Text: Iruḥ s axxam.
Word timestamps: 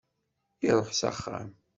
Iruḥ 0.67 0.89
s 0.99 1.01
axxam. 1.09 1.49